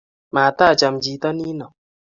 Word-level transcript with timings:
matacham 0.33 0.95
chito 1.03 1.29
nino 1.37 1.65